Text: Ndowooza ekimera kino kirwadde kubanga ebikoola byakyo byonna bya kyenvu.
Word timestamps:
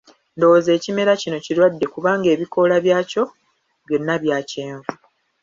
Ndowooza 0.35 0.69
ekimera 0.77 1.11
kino 1.21 1.37
kirwadde 1.45 1.85
kubanga 1.93 2.27
ebikoola 2.35 2.75
byakyo 2.85 3.23
byonna 3.85 4.15
bya 4.23 4.37
kyenvu. 4.49 4.91